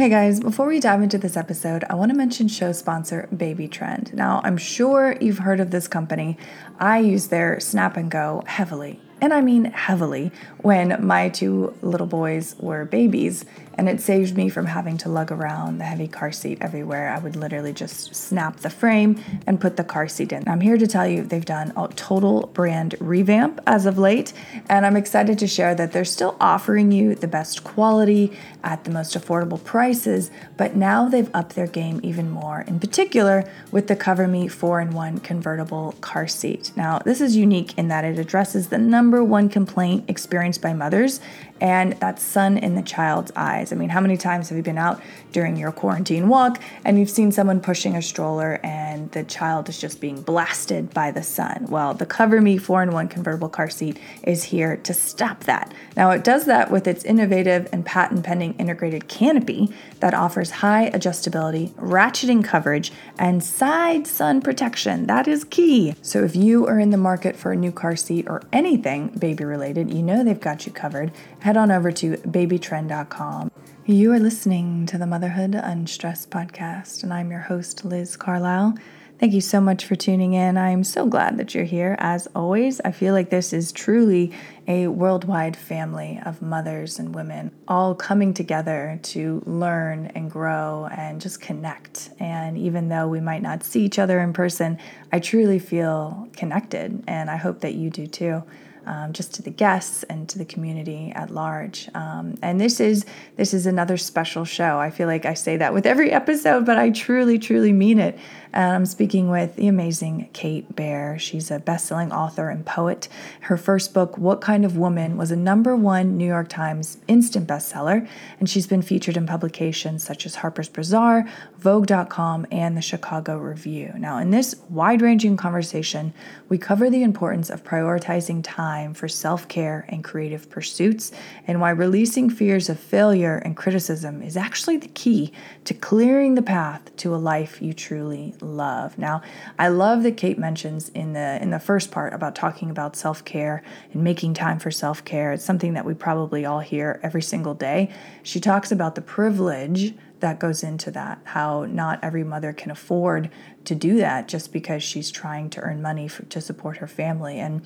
[0.00, 3.68] Hey guys, before we dive into this episode, I want to mention show sponsor Baby
[3.68, 4.14] Trend.
[4.14, 6.38] Now, I'm sure you've heard of this company.
[6.78, 12.06] I use their Snap and Go heavily and I mean heavily, when my two little
[12.06, 13.44] boys were babies.
[13.78, 17.08] And it saved me from having to lug around the heavy car seat everywhere.
[17.08, 20.46] I would literally just snap the frame and put the car seat in.
[20.46, 24.34] I'm here to tell you they've done a total brand revamp as of late.
[24.68, 28.90] And I'm excited to share that they're still offering you the best quality at the
[28.90, 33.96] most affordable prices, but now they've upped their game even more, in particular with the
[33.96, 36.70] Cover Me 4 in 1 convertible car seat.
[36.76, 40.72] Now, this is unique in that it addresses the number number one complaint experienced by
[40.72, 41.18] mothers,
[41.60, 43.72] and that sun in the child's eyes.
[43.72, 45.00] I mean, how many times have you been out
[45.32, 49.78] during your quarantine walk and you've seen someone pushing a stroller and the child is
[49.78, 51.66] just being blasted by the sun?
[51.68, 55.72] Well, the Cover Me 4 in 1 convertible car seat is here to stop that.
[55.96, 60.90] Now, it does that with its innovative and patent pending integrated canopy that offers high
[60.90, 65.06] adjustability, ratcheting coverage, and side sun protection.
[65.06, 65.94] That is key.
[66.02, 69.44] So, if you are in the market for a new car seat or anything baby
[69.44, 71.12] related, you know they've got you covered.
[71.50, 73.50] Head on over to babytrend.com.
[73.84, 78.74] You are listening to the Motherhood Unstressed podcast, and I'm your host, Liz Carlisle.
[79.18, 80.56] Thank you so much for tuning in.
[80.56, 81.96] I'm so glad that you're here.
[81.98, 84.32] As always, I feel like this is truly
[84.68, 91.20] a worldwide family of mothers and women all coming together to learn and grow and
[91.20, 92.10] just connect.
[92.20, 94.78] And even though we might not see each other in person,
[95.10, 98.44] I truly feel connected, and I hope that you do too
[98.86, 101.88] um, just to the guests and to the community at large.
[101.94, 103.04] Um, and this is
[103.36, 104.78] this is another special show.
[104.78, 108.18] I feel like I say that with every episode, but I truly, truly mean it.
[108.52, 111.16] And I'm speaking with the amazing Kate Baer.
[111.20, 113.08] She's a best-selling author and poet.
[113.42, 117.46] Her first book, What Kind of Woman, was a number one New York Times instant
[117.46, 118.08] bestseller,
[118.40, 123.92] and she's been featured in publications such as Harper's Bazaar, Vogue.com, and the Chicago Review.
[123.96, 126.12] Now, in this wide-ranging conversation,
[126.48, 131.12] we cover the importance of prioritizing time for self-care and creative pursuits,
[131.46, 135.32] and why releasing fears of failure and criticism is actually the key
[135.64, 138.98] to clearing the path to a life you truly love.
[138.98, 139.22] Now,
[139.58, 143.62] I love that Kate mentions in the in the first part about talking about self-care
[143.92, 145.32] and making time for self-care.
[145.32, 147.90] It's something that we probably all hear every single day.
[148.22, 153.30] She talks about the privilege that goes into that, how not every mother can afford
[153.64, 157.38] to do that just because she's trying to earn money for, to support her family.
[157.38, 157.62] And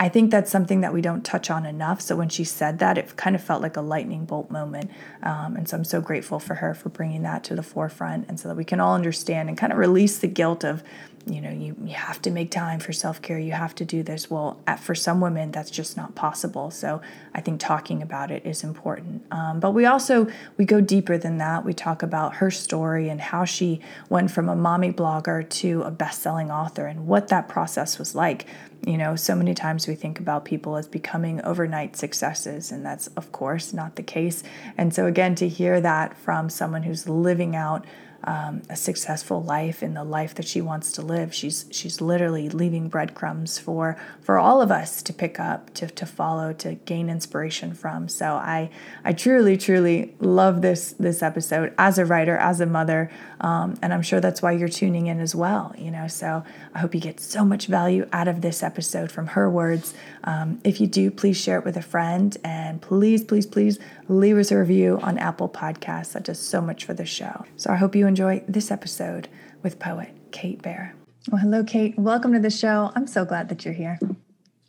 [0.00, 2.00] I think that's something that we don't touch on enough.
[2.00, 4.90] So when she said that, it kind of felt like a lightning bolt moment.
[5.24, 8.38] Um, and so I'm so grateful for her for bringing that to the forefront and
[8.38, 10.84] so that we can all understand and kind of release the guilt of,
[11.26, 14.04] you know, you, you have to make time for self care, you have to do
[14.04, 14.30] this.
[14.30, 16.70] Well, at, for some women, that's just not possible.
[16.70, 17.02] So
[17.34, 19.24] I think talking about it is important.
[19.32, 21.64] Um, but we also we go deeper than that.
[21.64, 25.90] We talk about her story and how she went from a mommy blogger to a
[25.90, 28.46] best selling author and what that process was like.
[28.86, 33.08] You know, so many times we think about people as becoming overnight successes, and that's,
[33.08, 34.42] of course, not the case.
[34.76, 37.84] And so, again, to hear that from someone who's living out
[38.24, 41.32] um, a successful life in the life that she wants to live.
[41.32, 46.04] She's she's literally leaving breadcrumbs for for all of us to pick up, to, to
[46.04, 48.08] follow, to gain inspiration from.
[48.08, 48.70] So I
[49.04, 53.94] I truly truly love this this episode as a writer, as a mother, um, and
[53.94, 55.74] I'm sure that's why you're tuning in as well.
[55.78, 56.42] You know, so
[56.74, 59.94] I hope you get so much value out of this episode from her words.
[60.24, 64.36] Um, if you do, please share it with a friend, and please please please leave
[64.36, 66.12] us a review on Apple Podcasts.
[66.14, 67.44] That does so much for the show.
[67.56, 69.28] So I hope you enjoy this episode
[69.62, 70.94] with poet Kate Baer.
[71.30, 71.98] Well, hello, Kate.
[71.98, 72.90] Welcome to the show.
[72.96, 73.98] I'm so glad that you're here.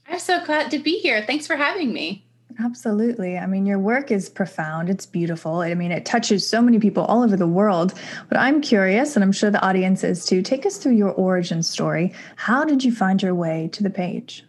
[0.08, 1.24] I'm so glad to be here.
[1.26, 2.26] Thanks for having me.
[2.62, 3.38] Absolutely.
[3.38, 4.90] I mean, your work is profound.
[4.90, 5.62] It's beautiful.
[5.62, 7.94] I mean, it touches so many people all over the world.
[8.28, 10.42] But I'm curious, and I'm sure the audience is too.
[10.42, 12.14] Take us through your origin story.
[12.36, 14.44] How did you find your way to the page?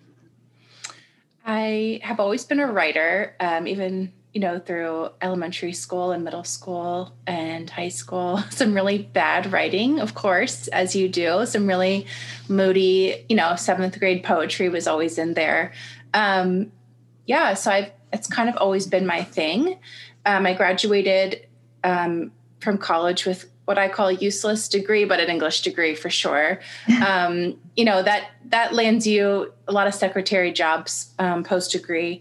[1.47, 6.44] I have always been a writer, um, even you know, through elementary school and middle
[6.44, 12.06] school and high school, some really bad writing, of course, as you do, some really
[12.49, 15.73] moody, you know, seventh grade poetry was always in there.
[16.15, 16.71] Um,
[17.27, 19.79] yeah, so I've, it's kind of always been my thing.
[20.27, 21.47] Um, I graduated
[21.83, 26.11] um, from college with what I call a useless degree, but an English degree for
[26.11, 26.61] sure.
[27.06, 32.21] Um, you know that that lands you a lot of secretary jobs um, post degree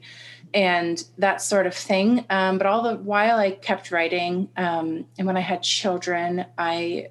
[0.53, 2.25] and that sort of thing.
[2.29, 4.49] Um, but all the while, I kept writing.
[4.57, 7.09] Um, and when I had children, I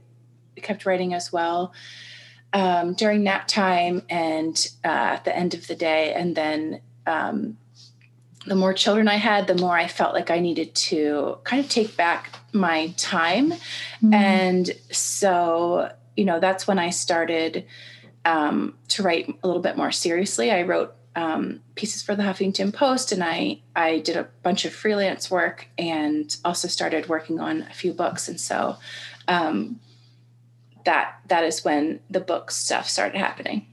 [0.57, 1.73] kept writing as well
[2.53, 6.13] um, during nap time and uh, at the end of the day.
[6.15, 7.59] And then um,
[8.47, 11.71] the more children I had, the more I felt like I needed to kind of
[11.71, 13.53] take back my time.
[13.53, 14.15] Mm-hmm.
[14.15, 17.67] And so, you know, that's when I started
[18.25, 20.51] um, to write a little bit more seriously.
[20.51, 24.73] I wrote um, pieces for the Huffington Post, and I I did a bunch of
[24.73, 28.29] freelance work, and also started working on a few books.
[28.29, 28.77] And so,
[29.27, 29.81] um,
[30.85, 33.67] that that is when the book stuff started happening.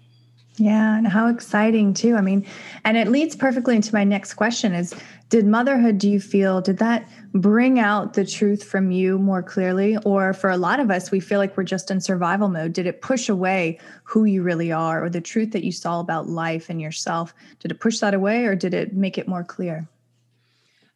[0.57, 2.15] Yeah, and how exciting too.
[2.15, 2.45] I mean,
[2.85, 4.93] and it leads perfectly into my next question is
[5.29, 9.97] did motherhood do you feel did that bring out the truth from you more clearly
[10.05, 12.85] or for a lot of us we feel like we're just in survival mode did
[12.85, 16.69] it push away who you really are or the truth that you saw about life
[16.69, 19.87] and yourself did it push that away or did it make it more clear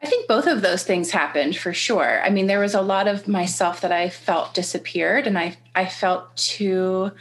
[0.01, 2.21] I think both of those things happened for sure.
[2.23, 5.87] I mean, there was a lot of myself that I felt disappeared and I I
[5.87, 7.11] felt too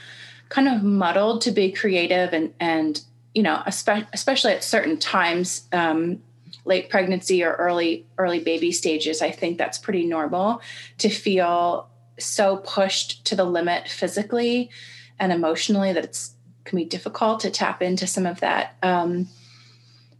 [0.49, 3.03] kind of muddled to be creative and and
[3.35, 6.23] you know especially at certain times um,
[6.65, 10.61] late pregnancy or early early baby stages i think that's pretty normal
[10.99, 14.71] to feel so pushed to the limit physically
[15.19, 16.35] and emotionally that it's
[16.69, 18.77] can be difficult to tap into some of that.
[18.83, 19.29] Um,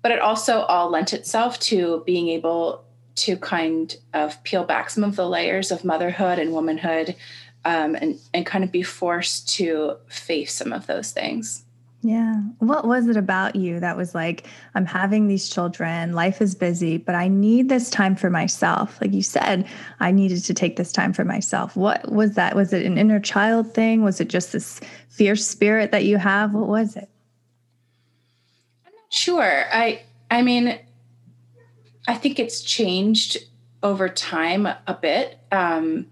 [0.03, 2.85] but it also all lent itself to being able
[3.17, 7.15] to kind of peel back some of the layers of motherhood and womanhood
[7.69, 11.65] um, and and kind of be forced to face some of those things.
[12.01, 12.41] Yeah.
[12.61, 16.97] What was it about you that was like, I'm having these children, life is busy,
[16.97, 18.99] but I need this time for myself?
[19.01, 19.67] Like you said,
[19.99, 21.77] I needed to take this time for myself.
[21.77, 22.55] What was that?
[22.55, 24.03] Was it an inner child thing?
[24.03, 24.81] Was it just this
[25.11, 26.55] fierce spirit that you have?
[26.55, 27.11] What was it?
[28.87, 29.65] I'm not sure.
[29.71, 30.79] I I mean,
[32.07, 33.39] I think it's changed
[33.83, 35.39] over time a bit.
[35.53, 36.07] Um,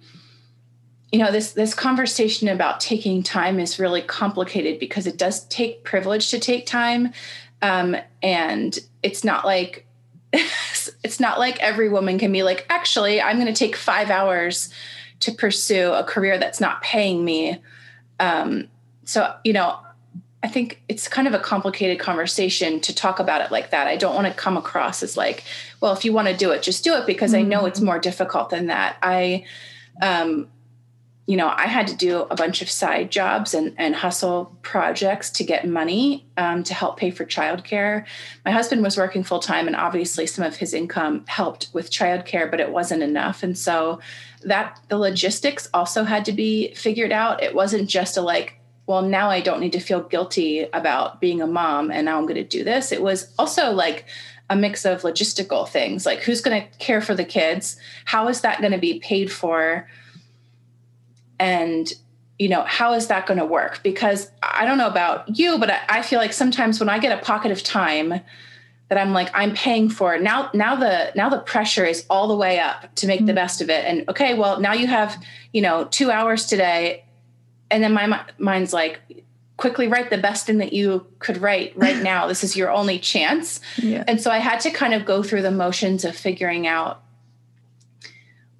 [1.13, 5.85] you know this this conversation about taking time is really complicated because it does take
[5.85, 7.13] privilege to take time
[7.63, 9.87] um, and it's not like
[10.33, 14.71] it's not like every woman can be like actually i'm going to take five hours
[15.21, 17.59] to pursue a career that's not paying me
[18.19, 18.69] um,
[19.05, 19.79] so you know
[20.43, 23.97] i think it's kind of a complicated conversation to talk about it like that i
[23.97, 25.45] don't want to come across as like
[25.81, 27.47] well if you want to do it just do it because mm-hmm.
[27.47, 27.87] i know it's mm-hmm.
[27.87, 29.45] more difficult than that i
[30.03, 30.47] um,
[31.27, 35.29] you know, I had to do a bunch of side jobs and, and hustle projects
[35.31, 38.05] to get money um, to help pay for childcare.
[38.45, 42.49] My husband was working full time, and obviously some of his income helped with childcare,
[42.49, 43.43] but it wasn't enough.
[43.43, 43.99] And so
[44.45, 47.43] that the logistics also had to be figured out.
[47.43, 51.43] It wasn't just a like, well, now I don't need to feel guilty about being
[51.43, 52.93] a mom, and now I'm going to do this.
[52.93, 54.05] It was also like
[54.49, 58.43] a mix of logistical things, like who's going to care for the kids, how is
[58.43, 59.89] that going to be paid for
[61.39, 61.93] and
[62.39, 65.71] you know how is that going to work because i don't know about you but
[65.71, 68.21] I, I, feel like sometimes when i get a pocket of time
[68.89, 72.29] that i'm like i'm paying for it now now the now the pressure is all
[72.29, 73.27] the way up to make mm-hmm.
[73.27, 75.23] the best of it and okay well now you have
[75.53, 77.05] you know two hours today
[77.71, 79.01] and then my mind's like
[79.57, 82.99] quickly write the best thing that you could write right now this is your only
[82.99, 84.05] chance yeah.
[84.07, 87.03] and so i had to kind of go through the motions of figuring out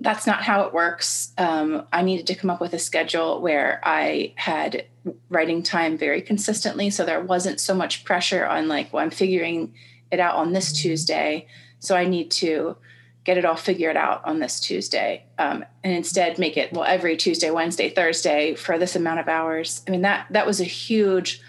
[0.01, 1.33] that's not how it works.
[1.39, 4.85] Um, I needed to come up with a schedule where I had
[5.31, 6.91] writing time very consistently.
[6.91, 9.75] So there wasn't so much pressure on, like, well, I'm figuring
[10.11, 11.47] it out on this Tuesday.
[11.79, 12.77] So I need to
[13.25, 15.25] get it all figured out on this Tuesday.
[15.39, 19.83] Um, and instead make it, well, every Tuesday, Wednesday, Thursday for this amount of hours.
[19.89, 21.41] I mean, that, that was a huge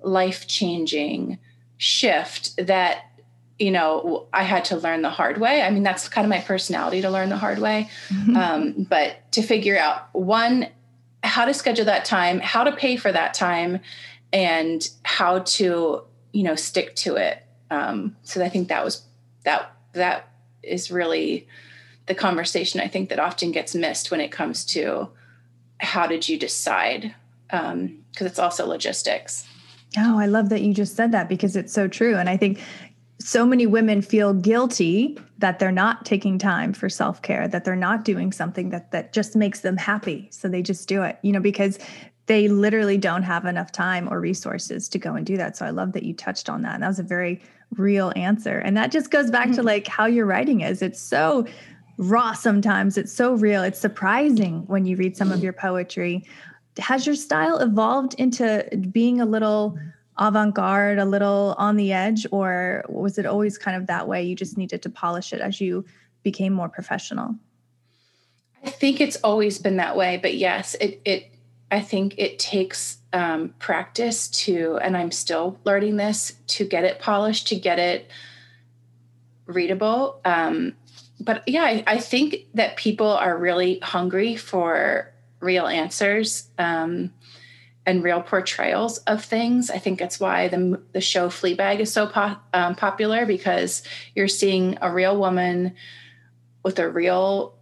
[0.00, 1.38] life changing
[1.78, 3.06] shift that
[3.58, 5.62] you know, I had to learn the hard way.
[5.62, 7.88] I mean, that's kind of my personality to learn the hard way.
[8.08, 8.36] Mm-hmm.
[8.36, 10.68] Um, but to figure out one,
[11.22, 13.80] how to schedule that time, how to pay for that time,
[14.32, 17.42] and how to, you know, stick to it.
[17.70, 19.02] Um, so I think that was
[19.44, 20.28] that that
[20.62, 21.48] is really
[22.06, 25.08] the conversation I think that often gets missed when it comes to
[25.78, 27.14] how did you decide?
[27.48, 29.46] Because um, it's also logistics.
[29.98, 32.16] Oh, I love that you just said that because it's so true.
[32.16, 32.60] And I think
[33.18, 38.04] so many women feel guilty that they're not taking time for self-care that they're not
[38.04, 40.28] doing something that that just makes them happy.
[40.30, 41.78] So they just do it you know because
[42.26, 45.56] they literally don't have enough time or resources to go and do that.
[45.56, 46.74] So i love that you touched on that.
[46.74, 47.40] And that was a very
[47.76, 48.58] real answer.
[48.58, 49.56] And that just goes back mm-hmm.
[49.56, 50.82] to like how your writing is.
[50.82, 51.46] It's so
[51.98, 52.98] raw sometimes.
[52.98, 53.62] It's so real.
[53.62, 56.24] It's surprising when you read some of your poetry.
[56.78, 59.78] Has your style evolved into being a little
[60.18, 64.22] avant-garde a little on the edge or was it always kind of that way?
[64.22, 65.84] You just needed to polish it as you
[66.22, 67.34] became more professional?
[68.64, 71.30] I think it's always been that way but yes it it
[71.70, 76.98] i think it takes um, practice to and i'm still learning this to get it
[76.98, 78.10] polished to get it
[79.46, 80.20] readable.
[80.24, 80.74] Um,
[81.20, 86.48] but yeah, I, I, think that people are really hungry for real answers.
[86.58, 87.12] Um,
[87.86, 89.70] and real portrayals of things.
[89.70, 93.82] I think that's why the the show Fleabag is so po- um, popular because
[94.14, 95.74] you're seeing a real woman
[96.64, 97.54] with a real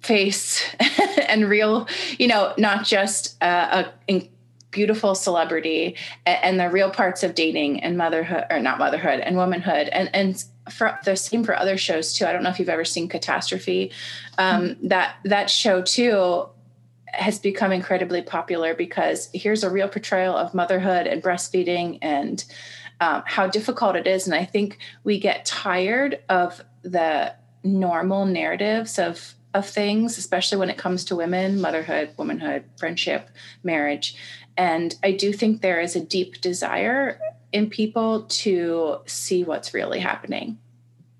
[0.00, 0.64] face
[1.28, 4.30] and real, you know, not just a, a
[4.70, 9.36] beautiful celebrity and, and, the real parts of dating and motherhood or not motherhood and
[9.36, 12.26] womanhood and and for the same for other shows too.
[12.26, 13.92] I don't know if you've ever seen Catastrophe.
[14.38, 14.88] Um, mm-hmm.
[14.88, 16.48] That that show too
[17.16, 22.44] has become incredibly popular because here's a real portrayal of motherhood and breastfeeding and
[23.00, 24.26] um, how difficult it is.
[24.26, 30.68] And I think we get tired of the normal narratives of of things, especially when
[30.68, 33.30] it comes to women, motherhood, womanhood, friendship,
[33.64, 34.14] marriage.
[34.56, 37.18] And I do think there is a deep desire
[37.52, 40.58] in people to see what's really happening.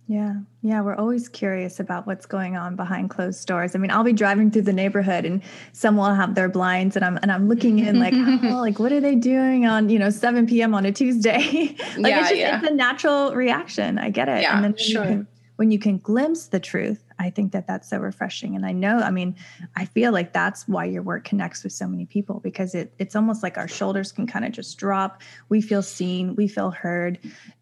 [0.08, 0.34] Yeah.
[0.62, 0.82] Yeah.
[0.82, 3.75] We're always curious about what's going on behind closed doors.
[3.75, 7.04] I mean, I'll be driving through the neighborhood and someone will have their blinds and
[7.04, 10.10] I'm and I'm looking in like, oh, like what are they doing on, you know,
[10.10, 10.75] 7 p.m.
[10.75, 11.38] on a Tuesday?
[11.98, 12.60] like yeah, it's just yeah.
[12.60, 13.98] it's a natural reaction.
[13.98, 14.42] I get it.
[14.42, 15.02] Yeah, and then sure.
[15.02, 18.54] You can, when you can glimpse the truth, I think that that's so refreshing.
[18.54, 19.34] And I know, I mean,
[19.75, 23.16] I feel like that's why your work connects with so many people because it it's
[23.16, 25.22] almost like our shoulders can kind of just drop.
[25.48, 27.18] We feel seen, we feel heard.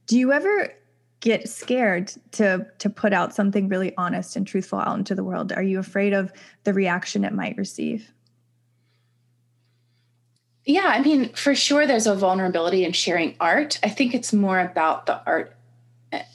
[0.06, 0.74] Do you ever
[1.24, 5.52] get scared to to put out something really honest and truthful out into the world?
[5.52, 6.30] Are you afraid of
[6.64, 8.12] the reaction it might receive?
[10.66, 13.80] Yeah, I mean, for sure there's a vulnerability in sharing art.
[13.82, 15.56] I think it's more about the art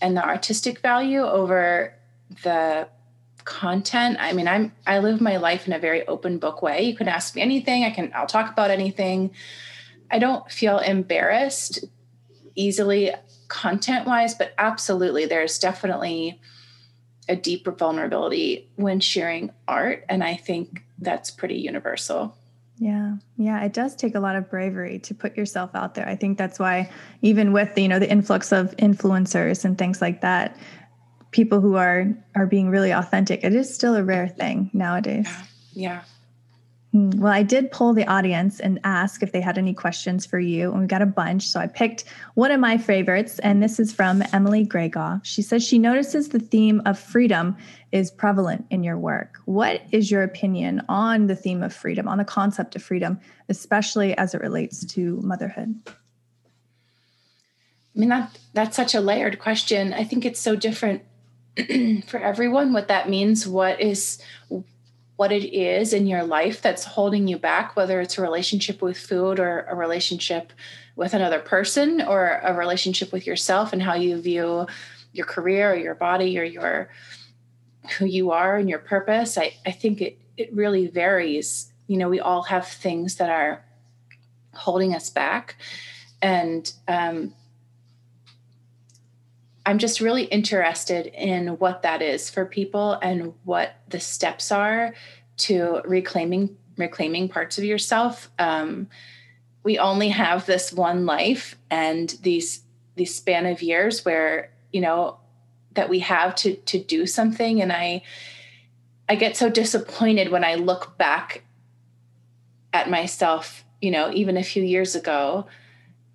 [0.02, 1.94] and the artistic value over
[2.44, 2.88] the
[3.46, 6.96] content i mean i'm i live my life in a very open book way you
[6.96, 9.32] can ask me anything i can i'll talk about anything
[10.12, 11.84] i don't feel embarrassed
[12.54, 13.12] easily
[13.50, 16.40] content wise but absolutely there's definitely
[17.28, 22.36] a deeper vulnerability when sharing art and i think that's pretty universal
[22.80, 23.16] yeah.
[23.38, 26.08] Yeah, it does take a lot of bravery to put yourself out there.
[26.08, 26.90] I think that's why
[27.22, 30.58] even with, you know, the influx of influencers and things like that,
[31.32, 35.28] people who are are being really authentic, it is still a rare thing nowadays.
[35.28, 35.44] Yeah.
[35.74, 36.02] yeah.
[36.92, 40.40] Hmm, well, I did poll the audience and ask if they had any questions for
[40.40, 41.48] you, and we got a bunch.
[41.48, 45.24] So I picked one of my favorites, and this is from Emily Graygoff.
[45.24, 47.56] She says she notices the theme of freedom
[47.92, 49.38] is prevalent in your work.
[49.46, 53.20] What is your opinion on the theme of freedom, on the concept of freedom,
[53.50, 55.80] especially as it relates to motherhood?
[57.96, 59.94] I mean that that's such a layered question.
[59.94, 61.04] I think it's so different
[62.08, 64.22] for everyone what that means, what is
[65.20, 68.98] what it is in your life that's holding you back, whether it's a relationship with
[68.98, 70.54] food or a relationship
[70.96, 74.66] with another person or a relationship with yourself and how you view
[75.12, 76.90] your career or your body or your
[77.98, 79.38] who you are and your purpose.
[79.38, 81.70] I, I think it it really varies.
[81.88, 83.62] You know, we all have things that are
[84.54, 85.58] holding us back.
[86.22, 87.34] And um,
[89.70, 94.96] I'm just really interested in what that is for people and what the steps are
[95.38, 98.32] to reclaiming reclaiming parts of yourself.
[98.40, 98.90] Um,
[99.62, 102.64] we only have this one life and these
[102.96, 105.20] these span of years where you know
[105.74, 108.02] that we have to to do something and i
[109.08, 111.44] i get so disappointed when i look back
[112.74, 115.46] at myself you know even a few years ago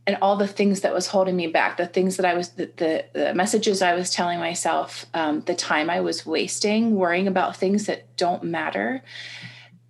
[0.06, 2.70] and all the things that was holding me back the things that i was the,
[2.76, 7.56] the, the messages i was telling myself um, the time i was wasting worrying about
[7.56, 9.02] things that don't matter.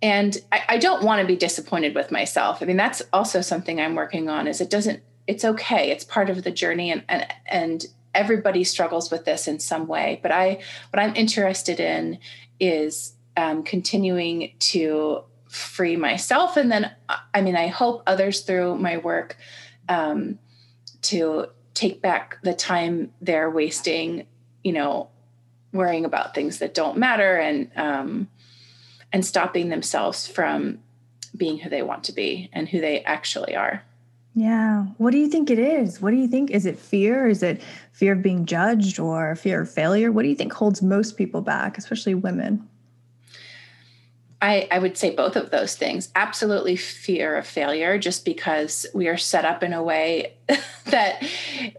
[0.01, 2.61] And I, I don't want to be disappointed with myself.
[2.61, 6.29] I mean that's also something i'm working on is it doesn't it's okay it's part
[6.29, 10.19] of the journey and and and everybody struggles with this in some way.
[10.21, 10.59] But i
[10.91, 12.19] what i'm interested in
[12.59, 16.91] is um, continuing to free myself and then
[17.33, 19.37] i mean i hope others through my work
[19.89, 20.39] um,
[21.03, 24.25] to take back the time they're wasting,
[24.63, 25.09] you know,
[25.73, 28.27] worrying about things that don't matter and um,
[29.11, 30.79] and stopping themselves from
[31.35, 33.83] being who they want to be and who they actually are.
[34.33, 34.87] Yeah.
[34.97, 36.01] What do you think it is?
[36.01, 36.51] What do you think?
[36.51, 37.27] Is it fear?
[37.27, 37.61] Is it
[37.93, 40.11] fear of being judged or fear of failure?
[40.11, 42.67] What do you think holds most people back, especially women?
[44.45, 46.09] I, I would say both of those things.
[46.15, 50.33] Absolutely fear of failure, just because we are set up in a way
[50.85, 51.27] that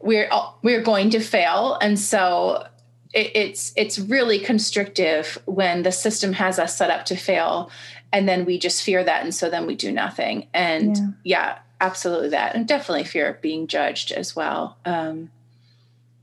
[0.02, 0.28] we're
[0.62, 2.66] we're going to fail, and so
[3.14, 7.70] it, it's it's really constrictive when the system has us set up to fail,
[8.12, 10.48] and then we just fear that, and so then we do nothing.
[10.52, 14.76] And yeah, yeah absolutely that, and definitely fear of being judged as well.
[14.84, 15.30] Um,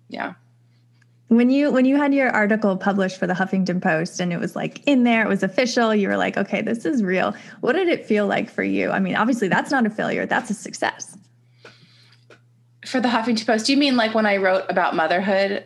[0.09, 0.33] yeah.
[1.35, 4.55] When you when you had your article published for the Huffington Post and it was
[4.55, 7.35] like in there, it was official, you were like, okay, this is real.
[7.61, 8.91] What did it feel like for you?
[8.91, 11.17] I mean, obviously that's not a failure, that's a success.
[12.85, 15.65] For the Huffington Post, do you mean like when I wrote about motherhood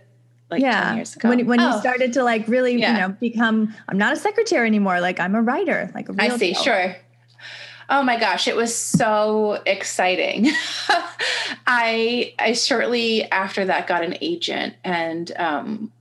[0.50, 0.86] like yeah.
[0.89, 1.29] 10 years ago.
[1.29, 1.74] When, when oh.
[1.74, 2.93] you started to like really, yeah.
[2.93, 5.01] you know, become, I'm not a secretary anymore.
[5.01, 6.53] Like I'm a writer, like a I see.
[6.53, 6.63] Deal.
[6.63, 6.95] Sure.
[7.89, 10.48] Oh my gosh, it was so exciting.
[11.67, 15.91] I I shortly after that got an agent and um,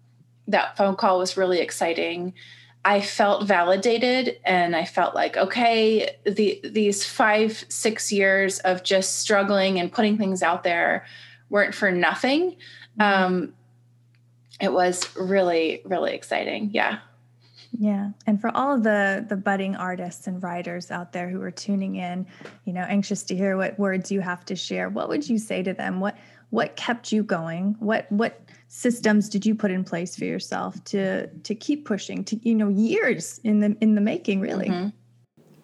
[0.48, 2.34] that phone call was really exciting.
[2.84, 9.20] I felt validated and I felt like okay, the these 5 6 years of just
[9.20, 11.06] struggling and putting things out there
[11.50, 12.56] weren't for nothing.
[12.98, 13.02] Mm-hmm.
[13.02, 13.54] Um,
[14.60, 16.70] it was really really exciting.
[16.72, 16.98] Yeah.
[17.78, 18.10] Yeah.
[18.26, 22.26] And for all the the budding artists and writers out there who are tuning in,
[22.64, 25.62] you know, anxious to hear what words you have to share, what would you say
[25.62, 26.00] to them?
[26.00, 26.16] What
[26.50, 27.76] what kept you going?
[27.78, 32.36] What what systems did you put in place for yourself to to keep pushing to
[32.48, 34.68] you know years in the in the making really?
[34.68, 34.88] Mm-hmm.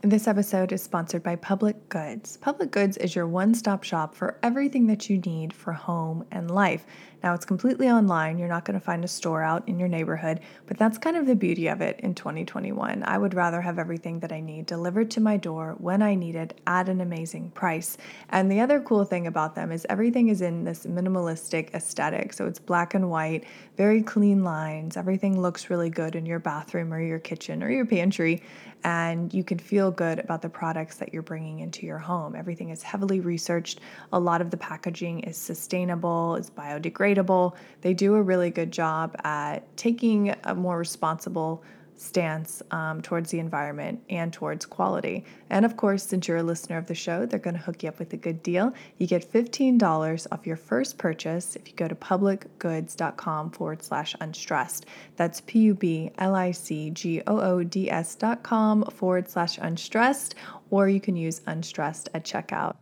[0.04, 2.37] This episode is sponsored by Public Goods.
[2.38, 6.50] Public Goods is your one stop shop for everything that you need for home and
[6.50, 6.85] life.
[7.23, 8.37] Now, it's completely online.
[8.37, 11.26] You're not going to find a store out in your neighborhood, but that's kind of
[11.26, 13.04] the beauty of it in 2021.
[13.06, 16.35] I would rather have everything that I need delivered to my door when I need
[16.35, 17.97] it at an amazing price.
[18.30, 22.32] And the other cool thing about them is everything is in this minimalistic aesthetic.
[22.32, 23.44] So it's black and white,
[23.76, 24.97] very clean lines.
[24.97, 28.42] Everything looks really good in your bathroom or your kitchen or your pantry
[28.85, 32.35] and you can feel good about the products that you're bringing into your home.
[32.35, 33.81] Everything is heavily researched.
[34.12, 37.55] A lot of the packaging is sustainable, it's biodegradable.
[37.81, 41.62] They do a really good job at taking a more responsible
[42.02, 45.25] stance um, towards the environment and towards quality.
[45.50, 47.88] And of course, since you're a listener of the show, they're going to hook you
[47.88, 48.75] up with a good deal.
[48.99, 54.86] You get $15 off your first purchase if you go to publicgoods.com forward slash unstressed.
[55.17, 59.28] That's P U B L I C G O O D S dot com forward
[59.28, 60.34] slash unstressed,
[60.71, 62.76] or you can use unstressed at checkout.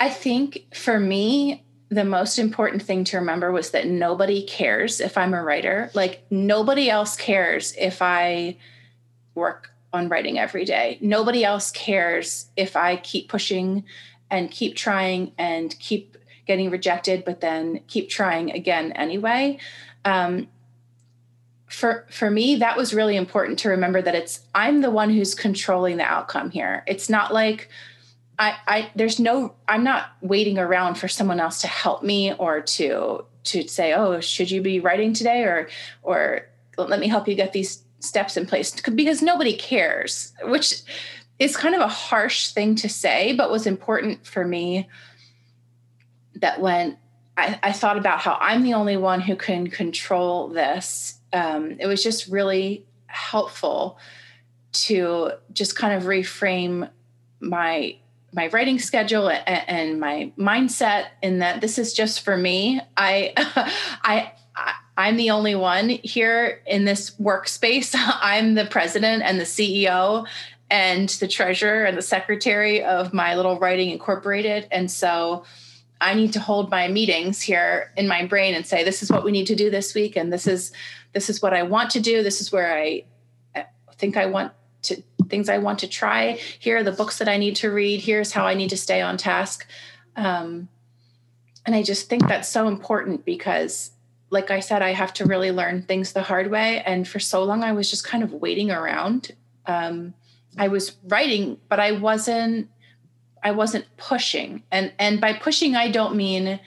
[0.00, 5.18] I think for me, the most important thing to remember was that nobody cares if
[5.18, 5.90] I'm a writer.
[5.92, 8.56] Like, nobody else cares if I
[9.34, 10.96] work on writing every day.
[11.02, 13.84] Nobody else cares if I keep pushing
[14.30, 19.58] and keep trying and keep getting rejected, but then keep trying again anyway.
[20.06, 20.48] Um,
[21.68, 25.34] for for me, that was really important to remember that it's I'm the one who's
[25.34, 26.84] controlling the outcome here.
[26.86, 27.68] It's not like
[28.38, 32.60] I, I there's no i'm not waiting around for someone else to help me or
[32.60, 35.68] to to say oh should you be writing today or
[36.02, 38.72] or let me help you get these steps in place.
[38.80, 40.82] Because nobody cares which
[41.38, 44.88] is kind of a harsh thing to say but was important for me
[46.36, 46.96] that when
[47.36, 51.86] I, I thought about how i'm the only one who can control this um, it
[51.86, 53.98] was just really helpful
[54.72, 56.90] to just kind of reframe
[57.40, 57.96] my
[58.32, 62.80] my writing schedule and, my mindset in that this is just for me.
[62.96, 63.34] I,
[64.02, 64.32] I,
[64.96, 67.94] I'm the only one here in this workspace.
[67.96, 70.26] I'm the president and the CEO
[70.70, 74.66] and the treasurer and the secretary of my little writing incorporated.
[74.70, 75.44] And so
[76.00, 79.24] I need to hold my meetings here in my brain and say, this is what
[79.24, 80.16] we need to do this week.
[80.16, 80.72] And this is,
[81.12, 82.22] this is what I want to do.
[82.22, 83.04] This is where I
[83.98, 86.38] think I want to things I want to try.
[86.58, 88.00] Here are the books that I need to read.
[88.00, 89.66] Here's how I need to stay on task.
[90.16, 90.68] Um,
[91.64, 93.92] and I just think that's so important because,
[94.30, 96.82] like I said, I have to really learn things the hard way.
[96.84, 99.32] And for so long, I was just kind of waiting around.
[99.66, 100.14] Um,
[100.58, 102.68] I was writing, but I wasn't.
[103.44, 106.60] I wasn't pushing, and and by pushing, I don't mean.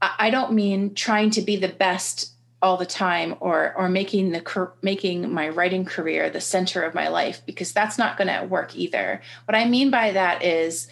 [0.00, 2.31] I don't mean trying to be the best
[2.62, 7.08] all the time or or making the making my writing career the center of my
[7.08, 9.20] life because that's not going to work either.
[9.46, 10.88] What i mean by that is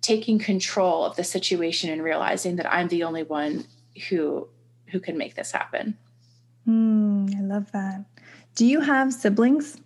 [0.00, 3.66] taking control of the situation and realizing that i'm the only one
[4.08, 4.48] who
[4.86, 5.96] who can make this happen.
[6.66, 8.04] Mm, i love that.
[8.54, 9.76] Do you have siblings?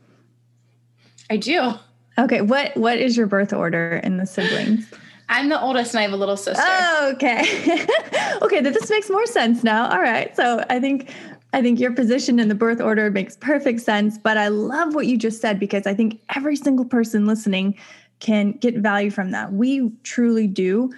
[1.29, 1.75] I do.
[2.17, 4.89] Okay what what is your birth order in the siblings
[5.29, 6.63] I'm the oldest and I have a little sister.
[6.65, 7.41] Oh, okay.
[8.43, 9.91] okay, that this makes more sense now.
[9.91, 10.35] All right.
[10.35, 11.11] So I think
[11.53, 15.07] I think your position in the birth order makes perfect sense, but I love what
[15.07, 17.77] you just said because I think every single person listening
[18.21, 19.53] can get value from that.
[19.53, 20.91] We truly do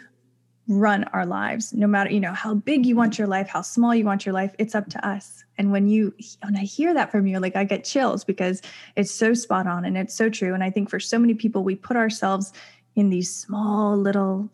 [0.70, 3.92] run our lives no matter you know how big you want your life how small
[3.92, 6.14] you want your life it's up to us and when you
[6.44, 8.62] when i hear that from you like i get chills because
[8.94, 11.64] it's so spot on and it's so true and i think for so many people
[11.64, 12.52] we put ourselves
[12.94, 14.50] in these small little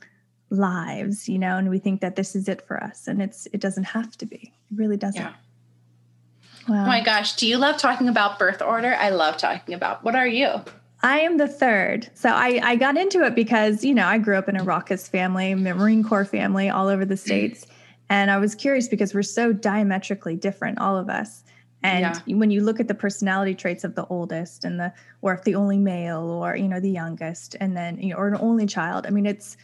[0.50, 3.08] lives, you know, and we think that this is it for us.
[3.08, 4.52] And it's it doesn't have to be.
[4.70, 5.20] It really doesn't.
[5.20, 5.34] Yeah.
[6.68, 6.84] Wow.
[6.84, 7.36] Oh my gosh.
[7.36, 8.94] Do you love talking about birth order?
[8.94, 10.02] I love talking about.
[10.04, 10.48] What are you?
[11.02, 12.10] I am the third.
[12.14, 15.06] So I, I got into it because, you know, I grew up in a raucous
[15.06, 17.18] family, Marine Corps family all over the mm.
[17.18, 17.66] States.
[18.08, 21.44] And I was curious because we're so diametrically different, all of us.
[21.86, 22.36] And yeah.
[22.36, 25.54] when you look at the personality traits of the oldest and the, or if the
[25.54, 29.06] only male or, you know, the youngest and then, you know, or an only child,
[29.06, 29.56] I mean, it's,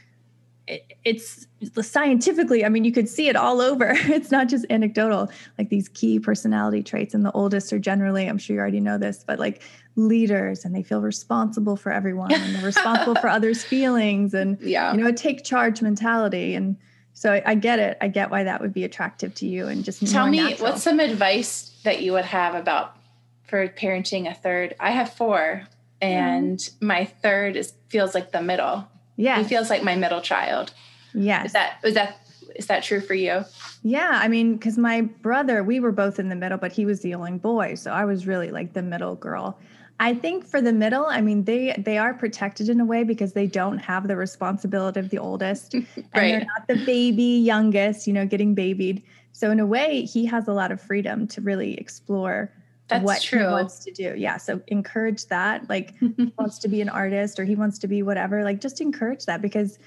[0.69, 1.49] it, it's
[1.81, 3.93] scientifically, I mean, you could see it all over.
[4.05, 7.13] It's not just anecdotal, like these key personality traits.
[7.13, 9.63] And the oldest are generally, I'm sure you already know this, but like
[9.97, 14.93] leaders and they feel responsible for everyone and they're responsible for others' feelings and, yeah.
[14.93, 16.55] you know, a take charge mentality.
[16.55, 16.77] And
[17.15, 17.99] so I, I, get it.
[18.01, 20.71] I get why that would be attractive to you and just tell me natural.
[20.71, 22.97] what's some advice that you would have about
[23.45, 24.75] for parenting a third.
[24.81, 25.65] I have four
[26.01, 26.83] and mm.
[26.83, 29.39] my third is feels like the middle yeah.
[29.39, 30.73] He feels like my middle child.
[31.15, 31.47] Yes.
[31.47, 32.19] Is that is that
[32.57, 33.45] is that true for you?
[33.83, 37.01] Yeah, I mean, because my brother, we were both in the middle, but he was
[37.01, 39.59] the only boy, so I was really like the middle girl.
[40.03, 43.35] I think for the middle, I mean, they they are protected in a way because
[43.35, 46.11] they don't have the responsibility of the oldest, and right.
[46.13, 49.05] they're not the baby youngest, you know, getting babied.
[49.31, 52.53] So in a way, he has a lot of freedom to really explore
[52.89, 53.39] that's what true.
[53.39, 54.15] he wants to do.
[54.17, 54.39] Yeah.
[54.39, 55.69] So encourage that.
[55.69, 58.43] Like he wants to be an artist or he wants to be whatever.
[58.43, 59.79] Like just encourage that because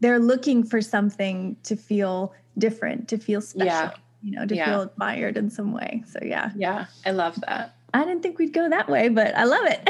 [0.00, 3.90] they're looking for something to feel different, to feel special, yeah.
[4.22, 4.66] you know, to yeah.
[4.66, 6.02] feel admired in some way.
[6.04, 6.50] So yeah.
[6.56, 6.86] Yeah.
[7.06, 7.75] I love that.
[7.94, 9.80] I didn't think we'd go that way, but I love it.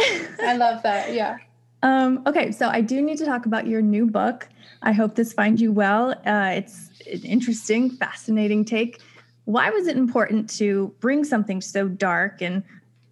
[0.41, 1.13] I love that.
[1.13, 1.39] Yeah.
[1.83, 4.49] Um, okay, so I do need to talk about your new book.
[4.83, 6.13] I hope this finds you well.
[6.25, 9.01] Uh, it's an interesting, fascinating take
[9.47, 12.63] why was it important to bring something so dark and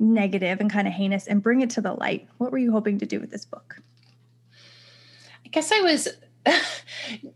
[0.01, 2.29] negative and kind of heinous and bring it to the light?
[2.38, 3.81] What were you hoping to do with this book?
[5.44, 6.09] I guess I was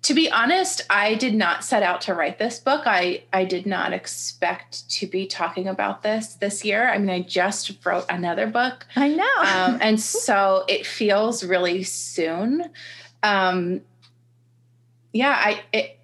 [0.02, 2.82] to be honest, I did not set out to write this book.
[2.86, 6.88] I I did not expect to be talking about this this year.
[6.88, 8.86] I mean, I just wrote another book.
[8.96, 12.70] I know, um, and so it feels really soon.
[13.22, 13.82] Um,
[15.12, 15.98] yeah, I it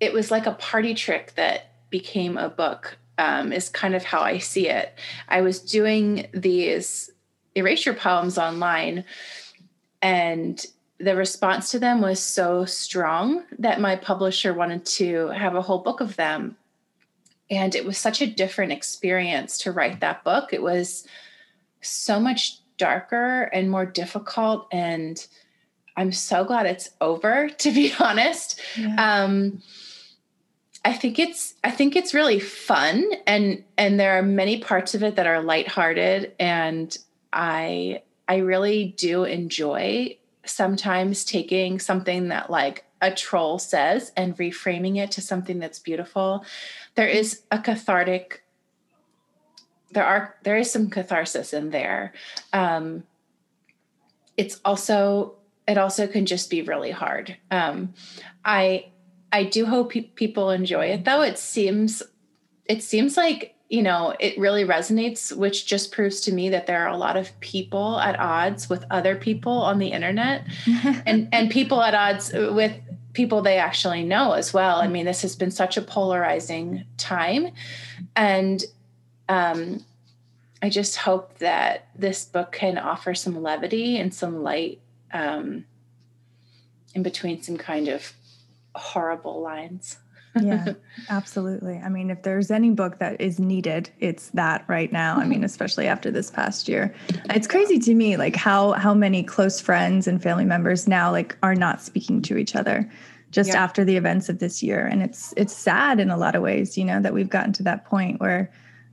[0.00, 4.20] it was like a party trick that became a book um, is kind of how
[4.20, 4.94] I see it.
[5.28, 7.10] I was doing these
[7.54, 9.04] erasure poems online,
[10.02, 10.64] and
[10.98, 15.78] the response to them was so strong that my publisher wanted to have a whole
[15.78, 16.56] book of them.
[17.50, 20.52] And it was such a different experience to write that book.
[20.52, 21.06] It was
[21.80, 24.66] so much darker and more difficult.
[24.72, 25.24] And
[25.96, 28.60] I'm so glad it's over, to be honest.
[28.76, 28.96] Yeah.
[28.98, 29.62] Um,
[30.84, 35.02] I think it's I think it's really fun and and there are many parts of
[35.02, 36.96] it that are lighthearted and
[37.32, 40.17] I I really do enjoy
[40.48, 46.44] sometimes taking something that like a troll says and reframing it to something that's beautiful.
[46.94, 48.42] There is a cathartic
[49.90, 52.12] there are there is some catharsis in there.
[52.52, 53.04] Um
[54.36, 55.34] it's also
[55.66, 57.36] it also can just be really hard.
[57.50, 57.94] Um
[58.44, 58.90] I
[59.32, 61.22] I do hope pe- people enjoy it though.
[61.22, 62.02] It seems
[62.68, 66.82] it seems like, you know, it really resonates, which just proves to me that there
[66.82, 70.46] are a lot of people at odds with other people on the internet
[71.06, 72.72] and and people at odds with
[73.12, 74.76] people they actually know as well.
[74.76, 77.48] I mean, this has been such a polarizing time
[78.16, 78.64] and
[79.28, 79.84] um
[80.60, 84.80] I just hope that this book can offer some levity and some light
[85.12, 85.66] um,
[86.94, 88.12] in between some kind of
[88.74, 89.98] horrible lines.
[90.42, 90.72] Yeah,
[91.10, 91.78] absolutely.
[91.78, 95.16] I mean, if there's any book that is needed, it's that right now.
[95.16, 95.44] I mean, mm-hmm.
[95.44, 96.94] especially after this past year.
[97.30, 101.36] It's crazy to me like how how many close friends and family members now like
[101.42, 102.90] are not speaking to each other
[103.30, 103.62] just yeah.
[103.62, 106.78] after the events of this year and it's it's sad in a lot of ways,
[106.78, 108.50] you know, that we've gotten to that point where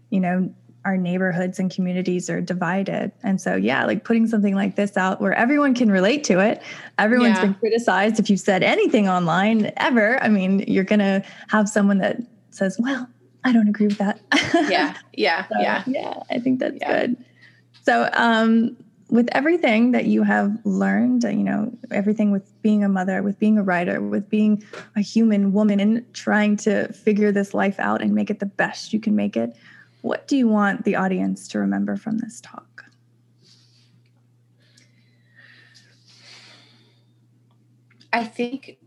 [0.10, 0.54] you know,
[0.86, 3.12] our neighborhoods and communities are divided.
[3.24, 6.62] And so, yeah, like putting something like this out where everyone can relate to it.
[7.00, 7.46] Everyone's yeah.
[7.46, 10.22] been criticized if you've said anything online ever.
[10.24, 12.18] I mean, you're going to have someone that
[12.52, 13.10] says, well,
[13.44, 14.22] I don't agree with that.
[14.70, 14.96] yeah.
[15.14, 15.48] Yeah.
[15.48, 15.84] so, yeah.
[15.88, 16.24] Yeah.
[16.30, 17.00] I think that's yeah.
[17.02, 17.26] good.
[17.84, 18.78] So, um,
[19.10, 23.58] with everything that you have learned, you know, everything with being a mother, with being
[23.58, 24.64] a writer, with being
[24.96, 28.94] a human woman and trying to figure this life out and make it the best
[28.94, 29.56] you can make it,
[30.06, 32.86] what do you want the audience to remember from this talk?
[38.14, 38.78] I think,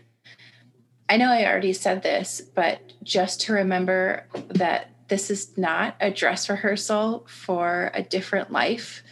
[1.08, 6.12] I know I already said this, but just to remember that this is not a
[6.12, 9.02] dress rehearsal for a different life.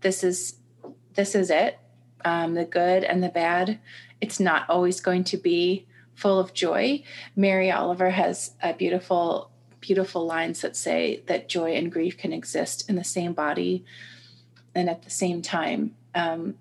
[0.00, 0.54] This is
[1.14, 1.76] this is it.
[2.24, 3.80] um, the good and the bad.
[4.20, 7.02] It's not always going to be full of joy.
[7.36, 9.50] Mary Oliver has a beautiful,
[9.84, 13.84] beautiful lines that say that joy and grief can exist in the same body
[14.74, 15.94] and at the same time.
[16.14, 16.54] Um,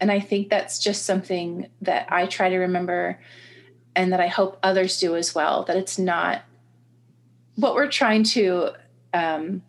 [0.00, 3.18] and I think that's just something that I try to remember
[3.96, 5.64] and that I hope others do as well.
[5.64, 6.42] That it's not
[7.56, 8.70] what we're trying to
[9.12, 9.62] um,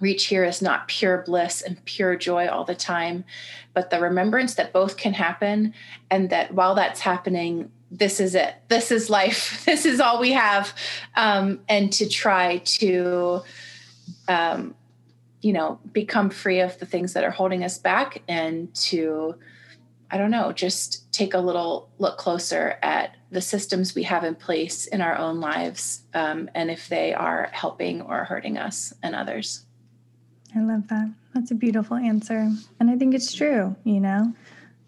[0.00, 3.24] reach here is not pure bliss and pure joy all the time,
[3.72, 5.74] but the remembrance that both can happen,
[6.10, 8.54] and that while that's happening, this is it.
[8.68, 9.64] This is life.
[9.66, 10.72] This is all we have.
[11.14, 13.42] Um, and to try to,
[14.28, 14.74] um,
[15.40, 19.36] you know, become free of the things that are holding us back and to,
[20.10, 24.34] I don't know, just take a little look closer at the systems we have in
[24.34, 29.14] place in our own lives um, and if they are helping or hurting us and
[29.14, 29.64] others.
[30.54, 31.10] I love that.
[31.34, 32.50] That's a beautiful answer.
[32.80, 34.32] And I think it's true, you know.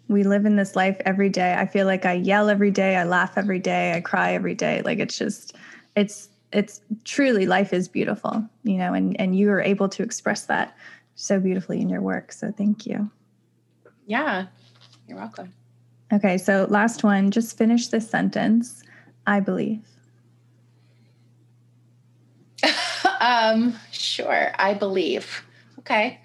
[0.09, 1.53] We live in this life every day.
[1.53, 4.81] I feel like I yell every day, I laugh every day, I cry every day.
[4.83, 5.55] Like it's just
[5.95, 10.45] it's it's truly life is beautiful, you know, and and you are able to express
[10.47, 10.75] that
[11.15, 12.31] so beautifully in your work.
[12.31, 13.09] So thank you.
[14.07, 14.47] Yeah.
[15.07, 15.53] You're welcome.
[16.11, 18.83] Okay, so last one, just finish this sentence.
[19.27, 19.85] I believe.
[23.19, 24.51] um, sure.
[24.57, 25.43] I believe.
[25.79, 26.19] Okay.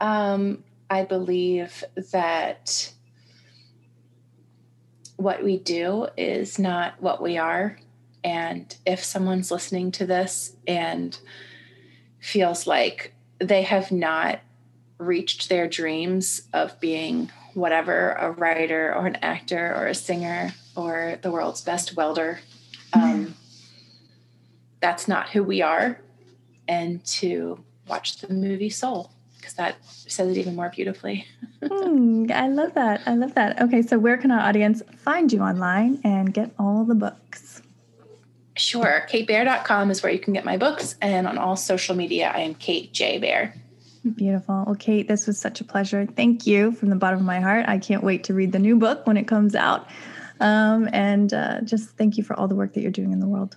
[0.00, 2.92] Um, I believe that
[5.16, 7.78] what we do is not what we are.
[8.22, 11.18] And if someone's listening to this and
[12.18, 14.40] feels like they have not
[14.98, 21.18] reached their dreams of being whatever a writer or an actor or a singer or
[21.22, 22.40] the world's best welder,
[22.92, 23.34] um,
[24.80, 26.00] that's not who we are.
[26.68, 29.12] And to watch the movie Soul
[29.46, 31.24] because that says it even more beautifully.
[31.62, 33.02] mm, I love that.
[33.06, 33.62] I love that.
[33.62, 37.62] Okay, so where can our audience find you online and get all the books?
[38.56, 39.06] Sure.
[39.08, 40.96] KateBaer.com is where you can get my books.
[41.00, 43.18] And on all social media, I am Kate J.
[43.18, 43.54] Baer.
[44.16, 44.64] Beautiful.
[44.66, 46.06] Well, Kate, this was such a pleasure.
[46.06, 47.66] Thank you from the bottom of my heart.
[47.68, 49.86] I can't wait to read the new book when it comes out.
[50.40, 53.28] Um, and uh, just thank you for all the work that you're doing in the
[53.28, 53.56] world.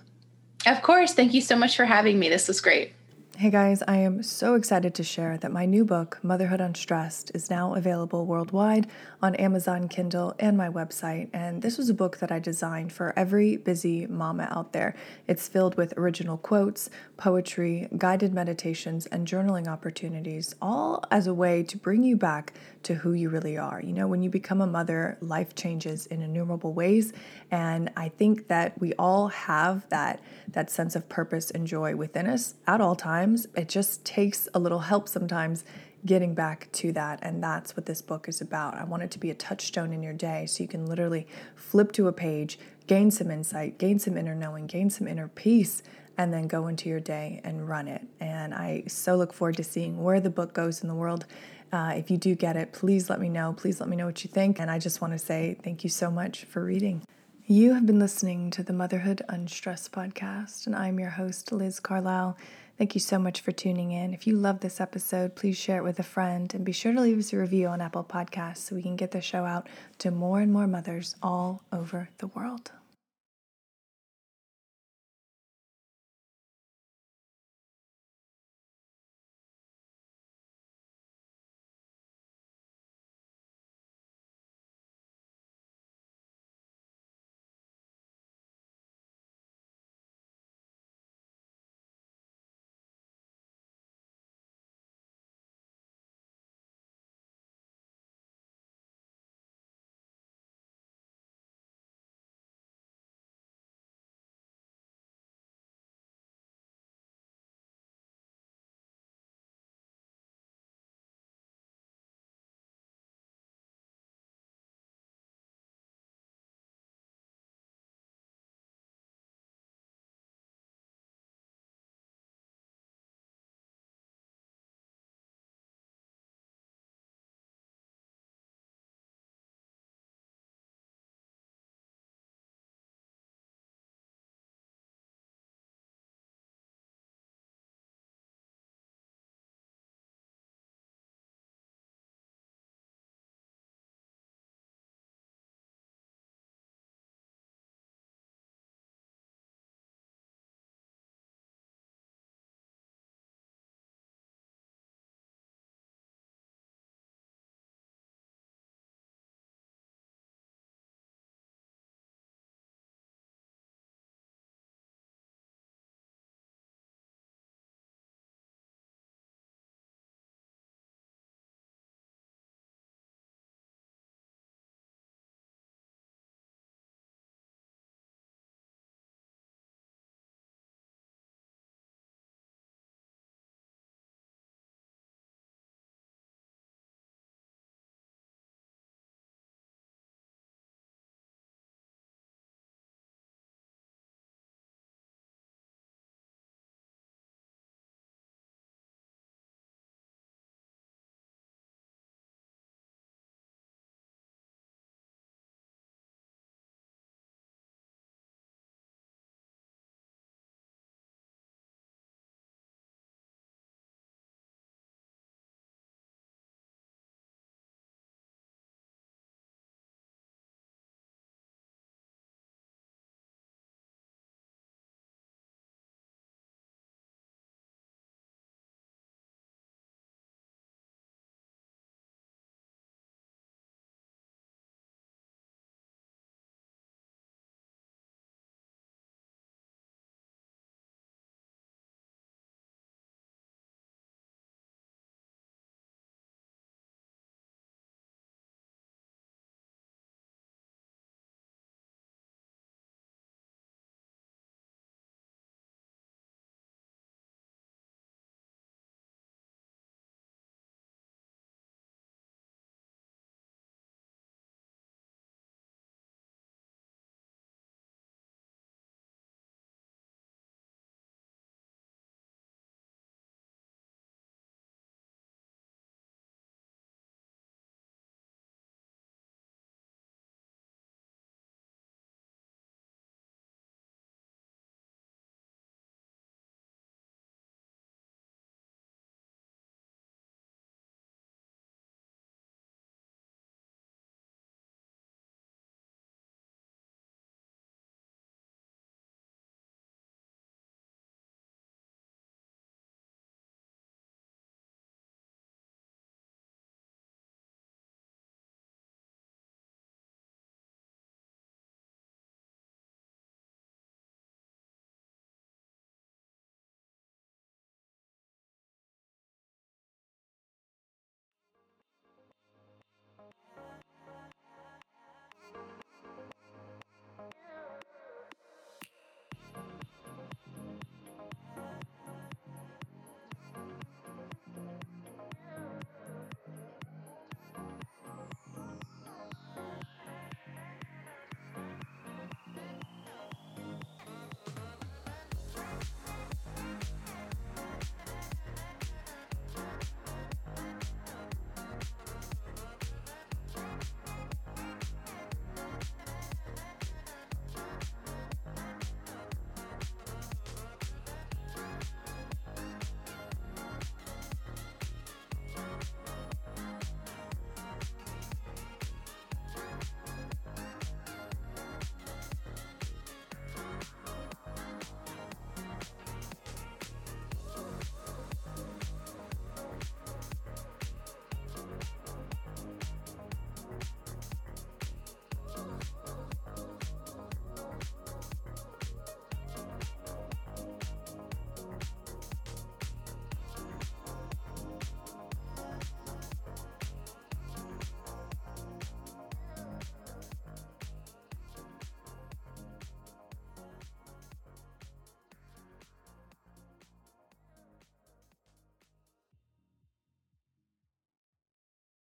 [0.66, 1.14] Of course.
[1.14, 2.28] Thank you so much for having me.
[2.28, 2.92] This was great.
[3.36, 7.48] Hey guys, I am so excited to share that my new book, Motherhood Unstressed, is
[7.48, 8.86] now available worldwide
[9.22, 11.30] on Amazon Kindle and my website.
[11.32, 14.94] And this was a book that I designed for every busy mama out there.
[15.26, 21.62] It's filled with original quotes, poetry, guided meditations, and journaling opportunities, all as a way
[21.62, 23.80] to bring you back to who you really are.
[23.82, 27.12] You know, when you become a mother, life changes in innumerable ways.
[27.50, 32.26] And I think that we all have that, that sense of purpose and joy within
[32.26, 33.46] us at all times.
[33.54, 35.64] It just takes a little help sometimes
[36.06, 37.18] getting back to that.
[37.22, 38.74] And that's what this book is about.
[38.74, 41.92] I want it to be a touchstone in your day so you can literally flip
[41.92, 45.82] to a page, gain some insight, gain some inner knowing, gain some inner peace,
[46.16, 48.02] and then go into your day and run it.
[48.18, 51.26] And I so look forward to seeing where the book goes in the world.
[51.72, 53.52] Uh, if you do get it, please let me know.
[53.52, 54.60] Please let me know what you think.
[54.60, 57.02] And I just want to say thank you so much for reading.
[57.46, 62.36] You have been listening to the Motherhood Unstressed podcast, and I'm your host, Liz Carlisle.
[62.78, 64.14] Thank you so much for tuning in.
[64.14, 67.00] If you love this episode, please share it with a friend and be sure to
[67.00, 70.10] leave us a review on Apple Podcasts so we can get the show out to
[70.10, 72.70] more and more mothers all over the world.